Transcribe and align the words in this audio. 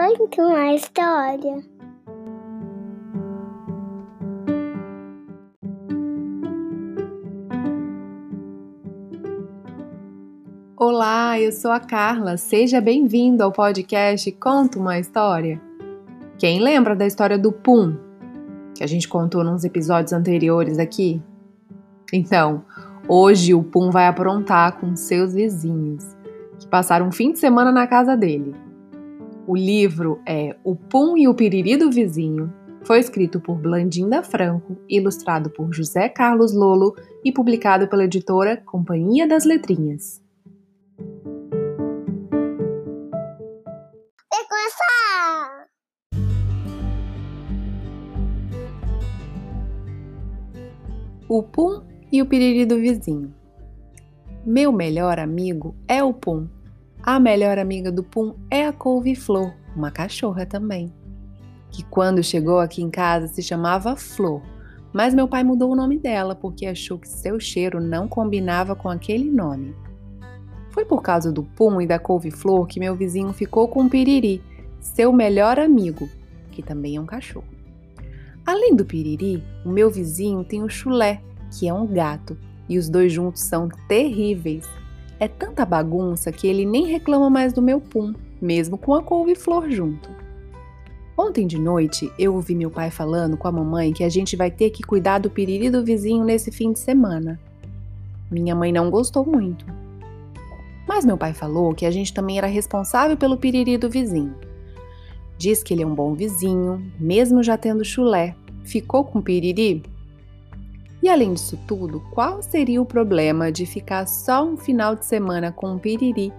Conta 0.00 0.42
uma 0.42 0.72
história. 0.72 1.62
Olá, 10.74 11.38
eu 11.38 11.52
sou 11.52 11.70
a 11.70 11.78
Carla. 11.78 12.38
Seja 12.38 12.80
bem-vindo 12.80 13.42
ao 13.42 13.52
podcast 13.52 14.32
Conta 14.32 14.78
uma 14.78 14.98
História. 14.98 15.60
Quem 16.38 16.60
lembra 16.60 16.96
da 16.96 17.06
história 17.06 17.38
do 17.38 17.52
Pum, 17.52 17.94
que 18.74 18.82
a 18.82 18.86
gente 18.86 19.06
contou 19.06 19.44
nos 19.44 19.64
episódios 19.64 20.14
anteriores 20.14 20.78
aqui? 20.78 21.22
Então, 22.10 22.64
hoje 23.06 23.52
o 23.52 23.62
Pum 23.62 23.90
vai 23.90 24.06
aprontar 24.06 24.80
com 24.80 24.96
seus 24.96 25.34
vizinhos, 25.34 26.16
que 26.58 26.66
passaram 26.66 27.08
um 27.08 27.12
fim 27.12 27.32
de 27.32 27.38
semana 27.38 27.70
na 27.70 27.86
casa 27.86 28.16
dele. 28.16 28.69
O 29.50 29.56
livro 29.56 30.22
é 30.24 30.54
O 30.62 30.76
Pum 30.76 31.18
e 31.18 31.26
o 31.26 31.34
Piriri 31.34 31.76
do 31.76 31.90
Vizinho. 31.90 32.54
Foi 32.84 33.00
escrito 33.00 33.40
por 33.40 33.56
Blandinda 33.56 34.22
Franco, 34.22 34.76
ilustrado 34.88 35.50
por 35.50 35.74
José 35.74 36.08
Carlos 36.08 36.54
Lolo 36.54 36.94
e 37.24 37.32
publicado 37.32 37.88
pela 37.88 38.04
editora 38.04 38.56
Companhia 38.58 39.26
das 39.26 39.44
Letrinhas. 39.44 40.22
o 51.28 51.42
Pum 51.42 51.82
e 52.12 52.22
o 52.22 52.26
Piriri 52.26 52.64
do 52.66 52.76
vizinho. 52.76 53.34
Meu 54.46 54.70
melhor 54.70 55.18
amigo 55.18 55.74
é 55.88 56.04
o 56.04 56.14
Pum. 56.14 56.46
A 57.02 57.18
melhor 57.18 57.58
amiga 57.58 57.90
do 57.90 58.02
Pum 58.02 58.34
é 58.50 58.66
a 58.66 58.72
couve-flor, 58.72 59.54
uma 59.74 59.90
cachorra 59.90 60.44
também, 60.44 60.92
que 61.70 61.82
quando 61.84 62.22
chegou 62.22 62.58
aqui 62.58 62.82
em 62.82 62.90
casa 62.90 63.26
se 63.26 63.42
chamava 63.42 63.96
Flor, 63.96 64.42
mas 64.92 65.14
meu 65.14 65.26
pai 65.26 65.42
mudou 65.42 65.72
o 65.72 65.76
nome 65.76 65.98
dela 65.98 66.34
porque 66.34 66.66
achou 66.66 66.98
que 66.98 67.08
seu 67.08 67.40
cheiro 67.40 67.80
não 67.80 68.06
combinava 68.06 68.76
com 68.76 68.88
aquele 68.88 69.30
nome. 69.30 69.74
Foi 70.70 70.84
por 70.84 71.00
causa 71.00 71.32
do 71.32 71.42
Pum 71.42 71.80
e 71.80 71.86
da 71.86 71.98
couve-flor 71.98 72.66
que 72.66 72.78
meu 72.78 72.94
vizinho 72.94 73.32
ficou 73.32 73.66
com 73.66 73.84
o 73.84 73.90
Piriri, 73.90 74.42
seu 74.78 75.10
melhor 75.10 75.58
amigo, 75.58 76.06
que 76.52 76.62
também 76.62 76.96
é 76.96 77.00
um 77.00 77.06
cachorro. 77.06 77.48
Além 78.44 78.74
do 78.74 78.84
piriri, 78.84 79.42
o 79.64 79.70
meu 79.70 79.90
vizinho 79.90 80.44
tem 80.44 80.62
o 80.62 80.68
chulé, 80.68 81.22
que 81.56 81.68
é 81.68 81.72
um 81.72 81.86
gato, 81.86 82.36
e 82.68 82.78
os 82.78 82.88
dois 82.88 83.12
juntos 83.12 83.42
são 83.42 83.68
terríveis. 83.88 84.66
É 85.20 85.28
tanta 85.28 85.64
bagunça 85.64 86.32
que 86.32 86.48
ele 86.48 86.64
nem 86.64 86.86
reclama 86.86 87.30
mais 87.30 87.52
do 87.52 87.62
meu 87.62 87.80
pum, 87.80 88.12
mesmo 88.40 88.76
com 88.76 88.94
a 88.94 89.02
couve-flor 89.02 89.70
junto. 89.70 90.10
Ontem 91.16 91.46
de 91.46 91.58
noite 91.58 92.10
eu 92.18 92.34
ouvi 92.34 92.54
meu 92.54 92.70
pai 92.70 92.90
falando 92.90 93.36
com 93.36 93.46
a 93.46 93.52
mamãe 93.52 93.92
que 93.92 94.02
a 94.02 94.08
gente 94.08 94.34
vai 94.34 94.50
ter 94.50 94.70
que 94.70 94.82
cuidar 94.82 95.18
do 95.18 95.30
piriri 95.30 95.70
do 95.70 95.84
vizinho 95.84 96.24
nesse 96.24 96.50
fim 96.50 96.72
de 96.72 96.78
semana. 96.78 97.38
Minha 98.30 98.56
mãe 98.56 98.72
não 98.72 98.90
gostou 98.90 99.24
muito. 99.24 99.64
Mas 100.88 101.04
meu 101.04 101.16
pai 101.16 101.34
falou 101.34 101.74
que 101.74 101.86
a 101.86 101.90
gente 101.90 102.12
também 102.12 102.38
era 102.38 102.46
responsável 102.46 103.16
pelo 103.16 103.36
piriri 103.36 103.76
do 103.76 103.90
vizinho. 103.90 104.34
Diz 105.36 105.62
que 105.62 105.74
ele 105.74 105.82
é 105.82 105.86
um 105.86 105.94
bom 105.94 106.14
vizinho, 106.14 106.90
mesmo 106.98 107.42
já 107.42 107.56
tendo 107.56 107.84
chulé, 107.84 108.34
Ficou 108.64 109.04
com 109.04 109.20
piriri? 109.20 109.82
E 111.02 111.08
além 111.08 111.32
disso 111.32 111.58
tudo, 111.66 112.00
qual 112.10 112.42
seria 112.42 112.80
o 112.80 112.86
problema 112.86 113.50
de 113.50 113.64
ficar 113.64 114.06
só 114.06 114.44
um 114.44 114.56
final 114.56 114.94
de 114.94 115.06
semana 115.06 115.50
com 115.50 115.72
um 115.72 115.78
piriri 115.78 116.32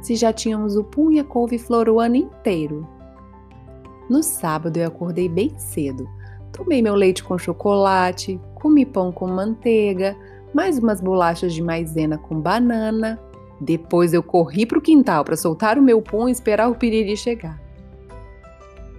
se 0.00 0.14
já 0.14 0.32
tínhamos 0.32 0.76
o 0.76 0.84
punha 0.84 1.22
couve-flor 1.22 1.88
o 1.88 2.00
ano 2.00 2.16
inteiro? 2.16 2.86
No 4.08 4.22
sábado 4.22 4.78
eu 4.78 4.86
acordei 4.86 5.28
bem 5.28 5.52
cedo. 5.58 6.08
Tomei 6.52 6.80
meu 6.80 6.94
leite 6.94 7.22
com 7.22 7.36
chocolate, 7.36 8.40
comi 8.54 8.86
pão 8.86 9.12
com 9.12 9.26
manteiga, 9.26 10.16
mais 10.54 10.78
umas 10.78 11.00
bolachas 11.00 11.52
de 11.52 11.62
maisena 11.62 12.16
com 12.16 12.40
banana. 12.40 13.20
Depois 13.60 14.14
eu 14.14 14.22
corri 14.22 14.64
para 14.64 14.78
o 14.78 14.82
quintal 14.82 15.24
para 15.24 15.36
soltar 15.36 15.78
o 15.78 15.82
meu 15.82 16.00
pum 16.00 16.28
e 16.28 16.32
esperar 16.32 16.70
o 16.70 16.74
piriri 16.74 17.16
chegar. 17.16 17.60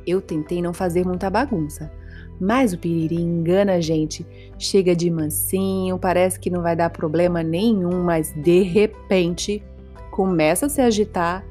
Eu 0.05 0.21
tentei 0.21 0.61
não 0.61 0.73
fazer 0.73 1.05
muita 1.05 1.29
bagunça, 1.29 1.91
mas 2.39 2.73
o 2.73 2.77
piriri 2.77 3.15
engana 3.15 3.73
a 3.73 3.81
gente. 3.81 4.25
Chega 4.57 4.95
de 4.95 5.09
mansinho, 5.09 5.97
parece 5.97 6.39
que 6.39 6.49
não 6.49 6.61
vai 6.61 6.75
dar 6.75 6.89
problema 6.89 7.43
nenhum, 7.43 8.03
mas 8.03 8.33
de 8.33 8.61
repente 8.61 9.63
começa 10.11 10.67
a 10.67 10.69
se 10.69 10.81
agitar. 10.81 11.45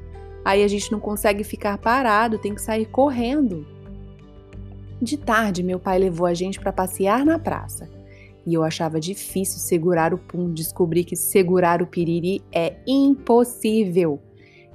Aí 0.45 0.63
a 0.63 0.69
gente 0.69 0.93
não 0.93 1.01
consegue 1.01 1.43
ficar 1.43 1.79
parado, 1.79 2.39
tem 2.39 2.55
que 2.55 2.63
sair 2.63 2.87
correndo. 2.87 3.67
De 5.01 5.17
tarde, 5.17 5.63
meu 5.63 5.79
pai 5.79 5.99
levou 5.99 6.27
a 6.27 6.35
gente 6.35 6.59
para 6.59 6.73
passear 6.73 7.25
na 7.25 7.39
praça. 7.39 7.89
E 8.47 8.55
eu 8.55 8.63
achava 8.63 9.01
difícil 9.01 9.59
segurar 9.59 10.15
o 10.15 10.19
pum. 10.19 10.53
Descobri 10.53 11.05
que 11.05 11.17
segurar 11.17 11.83
o 11.83 11.87
piriri 11.87 12.43
é 12.53 12.75
impossível. 12.87 14.21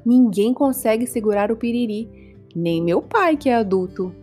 Ninguém 0.06 0.54
consegue 0.54 1.08
segurar 1.08 1.52
o 1.52 1.56
piriri, 1.56 2.38
nem 2.54 2.84
meu 2.84 3.02
pai, 3.02 3.38
que 3.38 3.50
é 3.50 3.56
adulto. 3.56 4.14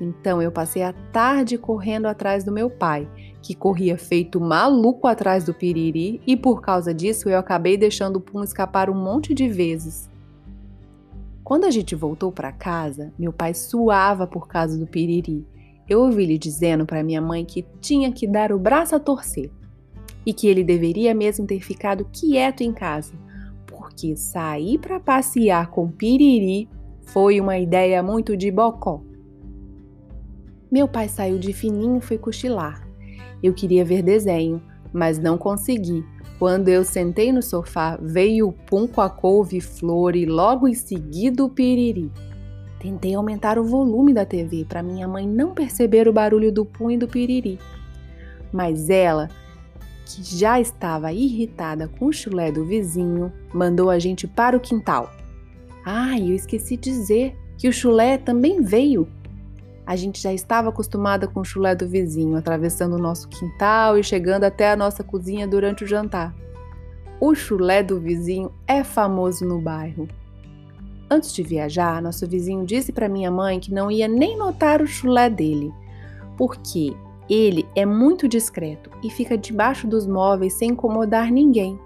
Então 0.00 0.40
eu 0.40 0.50
passei 0.50 0.82
a 0.82 0.92
tarde 1.12 1.58
correndo 1.58 2.06
atrás 2.06 2.42
do 2.42 2.50
meu 2.50 2.70
pai, 2.70 3.08
que 3.42 3.54
corria 3.54 3.98
feito 3.98 4.40
maluco 4.40 5.06
atrás 5.06 5.44
do 5.44 5.52
piriri, 5.52 6.20
e 6.26 6.36
por 6.36 6.62
causa 6.62 6.94
disso 6.94 7.28
eu 7.28 7.38
acabei 7.38 7.76
deixando 7.76 8.16
o 8.16 8.20
Pum 8.20 8.42
escapar 8.42 8.88
um 8.88 8.94
monte 8.94 9.34
de 9.34 9.48
vezes. 9.48 10.08
Quando 11.44 11.64
a 11.64 11.70
gente 11.70 11.94
voltou 11.94 12.32
para 12.32 12.52
casa, 12.52 13.12
meu 13.18 13.32
pai 13.32 13.52
suava 13.52 14.26
por 14.26 14.46
causa 14.48 14.78
do 14.78 14.86
piriri. 14.86 15.44
Eu 15.88 16.00
ouvi 16.02 16.22
ele 16.22 16.38
dizendo 16.38 16.86
para 16.86 17.02
minha 17.02 17.20
mãe 17.20 17.44
que 17.44 17.66
tinha 17.80 18.12
que 18.12 18.26
dar 18.26 18.52
o 18.52 18.58
braço 18.58 18.94
a 18.94 19.00
torcer 19.00 19.50
e 20.24 20.32
que 20.32 20.46
ele 20.46 20.62
deveria 20.62 21.12
mesmo 21.14 21.46
ter 21.46 21.60
ficado 21.60 22.06
quieto 22.12 22.62
em 22.62 22.72
casa, 22.72 23.12
porque 23.66 24.14
sair 24.16 24.78
para 24.78 25.00
passear 25.00 25.70
com 25.70 25.90
piriri 25.90 26.68
foi 27.02 27.40
uma 27.40 27.58
ideia 27.58 28.02
muito 28.02 28.36
de 28.36 28.50
bocó. 28.50 29.02
Meu 30.70 30.86
pai 30.86 31.08
saiu 31.08 31.36
de 31.36 31.52
fininho 31.52 31.98
e 31.98 32.00
foi 32.00 32.16
cochilar. 32.16 32.86
Eu 33.42 33.52
queria 33.52 33.84
ver 33.84 34.02
desenho, 34.02 34.62
mas 34.92 35.18
não 35.18 35.36
consegui. 35.36 36.04
Quando 36.38 36.68
eu 36.68 36.84
sentei 36.84 37.32
no 37.32 37.42
sofá, 37.42 37.98
veio 38.00 38.48
o 38.48 38.52
pum 38.52 38.86
com 38.86 39.00
a 39.00 39.10
couve-flor 39.10 40.14
e 40.14 40.24
logo 40.24 40.68
em 40.68 40.74
seguida 40.74 41.44
o 41.44 41.48
piriri. 41.48 42.12
Tentei 42.78 43.14
aumentar 43.14 43.58
o 43.58 43.64
volume 43.64 44.14
da 44.14 44.24
TV 44.24 44.64
para 44.64 44.82
minha 44.82 45.08
mãe 45.08 45.26
não 45.26 45.52
perceber 45.52 46.06
o 46.06 46.12
barulho 46.12 46.52
do 46.52 46.64
pum 46.64 46.88
e 46.88 46.96
do 46.96 47.08
piriri. 47.08 47.58
Mas 48.52 48.88
ela, 48.88 49.28
que 50.06 50.22
já 50.22 50.60
estava 50.60 51.12
irritada 51.12 51.88
com 51.88 52.06
o 52.06 52.12
chulé 52.12 52.52
do 52.52 52.64
vizinho, 52.64 53.32
mandou 53.52 53.90
a 53.90 53.98
gente 53.98 54.26
para 54.28 54.56
o 54.56 54.60
quintal. 54.60 55.10
Ah, 55.84 56.18
eu 56.18 56.34
esqueci 56.34 56.76
de 56.76 56.90
dizer 56.90 57.36
que 57.58 57.68
o 57.68 57.72
chulé 57.72 58.16
também 58.16 58.62
veio 58.62 59.08
a 59.90 59.96
gente 59.96 60.22
já 60.22 60.32
estava 60.32 60.68
acostumada 60.68 61.26
com 61.26 61.40
o 61.40 61.44
chulé 61.44 61.74
do 61.74 61.84
vizinho, 61.84 62.36
atravessando 62.36 62.94
o 62.94 62.98
nosso 63.00 63.26
quintal 63.26 63.98
e 63.98 64.04
chegando 64.04 64.44
até 64.44 64.70
a 64.70 64.76
nossa 64.76 65.02
cozinha 65.02 65.48
durante 65.48 65.82
o 65.82 65.86
jantar. 65.86 66.32
O 67.20 67.34
chulé 67.34 67.82
do 67.82 67.98
vizinho 67.98 68.52
é 68.68 68.84
famoso 68.84 69.44
no 69.44 69.60
bairro. 69.60 70.06
Antes 71.10 71.32
de 71.32 71.42
viajar, 71.42 72.00
nosso 72.00 72.24
vizinho 72.24 72.64
disse 72.64 72.92
para 72.92 73.08
minha 73.08 73.32
mãe 73.32 73.58
que 73.58 73.74
não 73.74 73.90
ia 73.90 74.06
nem 74.06 74.38
notar 74.38 74.80
o 74.80 74.86
chulé 74.86 75.28
dele, 75.28 75.74
porque 76.38 76.94
ele 77.28 77.66
é 77.74 77.84
muito 77.84 78.28
discreto 78.28 78.92
e 79.02 79.10
fica 79.10 79.36
debaixo 79.36 79.88
dos 79.88 80.06
móveis 80.06 80.52
sem 80.52 80.70
incomodar 80.70 81.32
ninguém. 81.32 81.76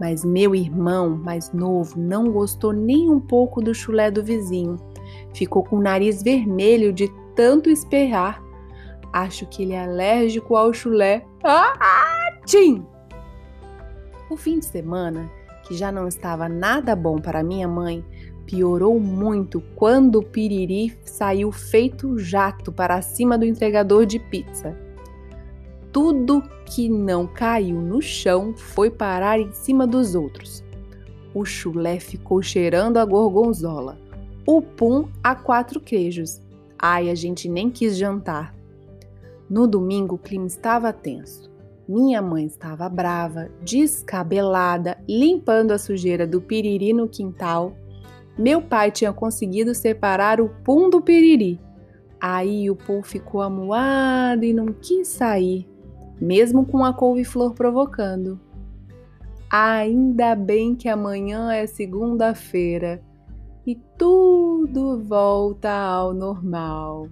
Mas 0.00 0.24
meu 0.24 0.54
irmão, 0.54 1.16
mais 1.16 1.52
novo, 1.52 1.98
não 1.98 2.30
gostou 2.30 2.72
nem 2.72 3.08
um 3.10 3.20
pouco 3.20 3.60
do 3.60 3.74
chulé 3.74 4.10
do 4.10 4.22
vizinho 4.22 4.76
Ficou 5.32 5.64
com 5.64 5.76
o 5.76 5.82
nariz 5.82 6.22
vermelho 6.22 6.92
de 6.92 7.10
tanto 7.34 7.68
esperrar. 7.68 8.42
Acho 9.12 9.46
que 9.46 9.62
ele 9.62 9.72
é 9.72 9.82
alérgico 9.82 10.56
ao 10.56 10.72
chulé. 10.72 11.24
Ah, 11.44 12.40
tchim! 12.44 12.84
O 14.30 14.36
fim 14.36 14.58
de 14.58 14.64
semana, 14.64 15.30
que 15.66 15.76
já 15.76 15.92
não 15.92 16.08
estava 16.08 16.48
nada 16.48 16.96
bom 16.96 17.16
para 17.16 17.42
minha 17.42 17.68
mãe, 17.68 18.04
piorou 18.46 18.98
muito 18.98 19.60
quando 19.74 20.16
o 20.16 20.22
piriri 20.22 20.98
saiu 21.04 21.52
feito 21.52 22.18
jato 22.18 22.72
para 22.72 23.00
cima 23.02 23.38
do 23.38 23.44
entregador 23.44 24.06
de 24.06 24.18
pizza. 24.18 24.76
Tudo 25.94 26.42
que 26.66 26.90
não 26.90 27.26
caiu 27.26 27.80
no 27.80 28.02
chão 28.02 28.54
foi 28.54 28.90
parar 28.90 29.40
em 29.40 29.50
cima 29.52 29.86
dos 29.86 30.14
outros. 30.14 30.62
O 31.32 31.46
chulé 31.46 31.98
ficou 31.98 32.42
cheirando 32.42 32.98
a 32.98 33.04
gorgonzola 33.06 34.04
o 34.46 34.60
pum 34.60 35.08
a 35.22 35.34
quatro 35.34 35.80
queijos. 35.80 36.40
Ai, 36.78 37.08
a 37.08 37.14
gente 37.14 37.48
nem 37.48 37.70
quis 37.70 37.96
jantar. 37.96 38.54
No 39.48 39.66
domingo 39.66 40.16
o 40.16 40.18
clima 40.18 40.46
estava 40.46 40.92
tenso. 40.92 41.50
Minha 41.88 42.20
mãe 42.20 42.46
estava 42.46 42.88
brava, 42.88 43.50
descabelada, 43.62 44.98
limpando 45.08 45.72
a 45.72 45.78
sujeira 45.78 46.26
do 46.26 46.40
piriri 46.40 46.92
no 46.92 47.08
quintal. 47.08 47.74
Meu 48.36 48.60
pai 48.60 48.90
tinha 48.90 49.12
conseguido 49.12 49.74
separar 49.74 50.40
o 50.40 50.48
pum 50.62 50.90
do 50.90 51.00
piriri. 51.00 51.60
Aí 52.20 52.70
o 52.70 52.76
pum 52.76 53.02
ficou 53.02 53.40
amuado 53.40 54.44
e 54.44 54.52
não 54.52 54.66
quis 54.66 55.08
sair, 55.08 55.68
mesmo 56.20 56.64
com 56.64 56.84
a 56.84 56.92
couve-flor 56.92 57.54
provocando. 57.54 58.40
Ainda 59.50 60.34
bem 60.34 60.74
que 60.74 60.88
amanhã 60.88 61.52
é 61.52 61.66
segunda-feira 61.66 63.02
e 63.66 63.76
tudo 63.96 65.02
volta 65.02 65.70
ao 65.70 66.12
normal. 66.12 67.08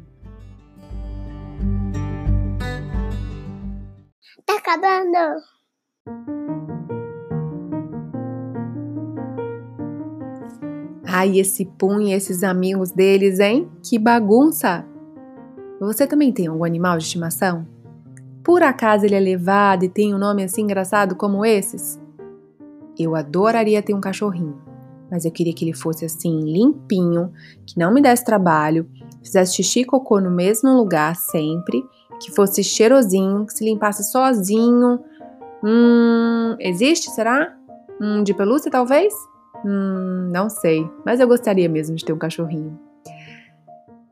Tá 4.45 4.57
acabando. 4.57 5.41
Ai, 11.05 11.39
esse 11.39 11.65
Pum 11.65 12.01
e 12.01 12.13
esses 12.13 12.43
amigos 12.43 12.91
deles, 12.91 13.39
hein? 13.39 13.71
Que 13.83 13.99
bagunça! 13.99 14.85
Você 15.79 16.07
também 16.07 16.33
tem 16.33 16.47
algum 16.47 16.65
animal 16.65 16.97
de 16.97 17.05
estimação? 17.05 17.67
Por 18.45 18.63
acaso 18.63 19.05
ele 19.05 19.15
é 19.15 19.21
levado 19.21 19.85
e 19.85 19.89
tem 19.89 20.15
um 20.15 20.19
nome 20.19 20.43
assim 20.43 20.63
engraçado 20.63 21.15
como 21.15 21.45
esses? 21.45 22.01
Eu 22.99 23.15
adoraria 23.15 23.83
ter 23.83 23.95
um 23.95 24.01
cachorrinho, 24.01 24.61
mas 25.11 25.25
eu 25.25 25.31
queria 25.31 25.55
que 25.55 25.65
ele 25.65 25.73
fosse 25.73 26.05
assim, 26.05 26.41
limpinho, 26.41 27.33
que 27.65 27.79
não 27.79 27.93
me 27.93 28.03
desse 28.03 28.25
trabalho, 28.25 28.89
fizesse 29.23 29.55
xixi 29.57 29.81
e 29.81 29.85
cocô 29.85 30.21
no 30.21 30.31
mesmo 30.31 30.75
lugar 30.75 31.15
sempre, 31.15 31.83
que 32.21 32.33
fosse 32.33 32.63
cheirosinho, 32.63 33.47
que 33.47 33.53
se 33.53 33.65
limpasse 33.65 34.05
sozinho. 34.11 35.01
Hum, 35.65 36.57
existe, 36.59 37.11
será? 37.11 37.57
Um 38.01 38.23
de 38.23 38.35
pelúcia, 38.35 38.71
talvez? 38.71 39.15
Hum, 39.65 40.31
não 40.33 40.49
sei, 40.49 40.89
mas 41.07 41.21
eu 41.21 41.29
gostaria 41.29 41.69
mesmo 41.69 41.95
de 41.95 42.05
ter 42.05 42.13
um 42.13 42.19
cachorrinho. 42.19 42.79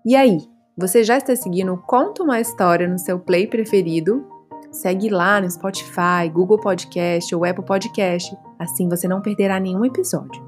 E 0.07 0.15
aí, 0.15 0.39
você 0.81 1.05
já 1.05 1.19
está 1.19 1.37
seguindo 1.37 1.77
Conta 1.77 2.23
uma 2.23 2.41
História 2.41 2.89
no 2.89 2.99
seu 2.99 3.19
play 3.19 3.47
preferido? 3.47 4.27
Segue 4.73 5.11
lá 5.11 5.39
no 5.39 5.51
Spotify, 5.51 6.27
Google 6.33 6.59
Podcast 6.59 7.35
ou 7.35 7.45
Apple 7.45 7.67
Podcast, 7.67 8.35
assim 8.59 8.89
você 8.89 9.07
não 9.07 9.21
perderá 9.21 9.61
nenhum 9.61 9.85
episódio. 9.85 10.43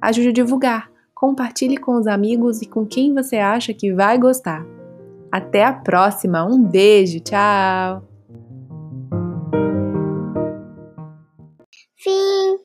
Ajude 0.00 0.30
a 0.30 0.32
divulgar, 0.32 0.90
compartilhe 1.14 1.76
com 1.76 1.92
os 1.92 2.08
amigos 2.08 2.60
e 2.62 2.66
com 2.66 2.84
quem 2.84 3.14
você 3.14 3.36
acha 3.36 3.72
que 3.72 3.94
vai 3.94 4.18
gostar. 4.18 4.66
Até 5.30 5.64
a 5.64 5.72
próxima, 5.72 6.44
um 6.44 6.60
beijo, 6.60 7.20
tchau! 7.20 8.02
Fim! 11.96 12.59